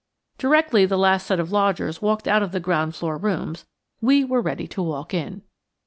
[0.39, 3.67] Directly the last set of lodgers walked out of the ground floor rooms,
[4.01, 5.43] we were ready to walk in.